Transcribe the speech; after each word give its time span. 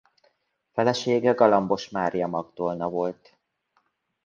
Felesége 0.73 1.31
Galambos 1.31 1.89
Mária 1.89 2.27
Magdolna 2.27 2.89
volt. 2.89 3.37